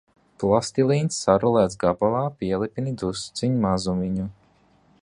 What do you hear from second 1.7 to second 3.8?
gabalā, pielipini drusciņ